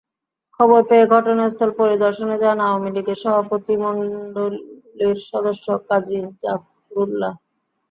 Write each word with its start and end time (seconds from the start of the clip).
খবর 0.59 0.79
পেয়ে 0.89 1.05
ঘটনাস্থল 1.15 1.69
পরিদর্শনে 1.81 2.35
যান 2.43 2.57
আওয়ামী 2.67 2.89
লীগের 2.95 3.17
সভাপতিমণ্ডলীর 3.23 5.17
সদস্য 5.31 5.65
কাজী 5.89 6.19
জাফরুল্লাহ। 6.41 7.33